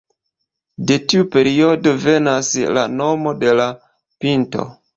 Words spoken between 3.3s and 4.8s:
de la pinto.